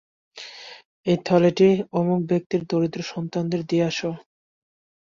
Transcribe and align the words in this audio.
এ 1.05 1.13
থলেটি 1.25 1.69
অমুক 1.99 2.21
ব্যক্তির 2.27 2.61
দরিদ্র 2.69 2.99
সন্তানদের 3.11 3.61
দিয়ে 3.69 3.85
আস। 3.87 3.99